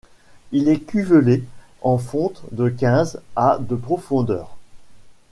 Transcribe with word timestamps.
Il 0.51 0.67
est 0.67 0.79
cuvelé 0.79 1.43
en 1.83 1.99
fonte 1.99 2.41
de 2.53 2.69
quinze 2.69 3.21
à 3.35 3.59
de 3.59 3.75
profondeur. 3.75 4.57